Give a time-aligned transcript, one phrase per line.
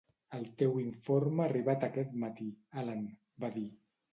[0.37, 2.51] "El teu informe ha arribat aquest matí,
[2.85, 3.05] Alan",
[3.45, 3.67] va dir.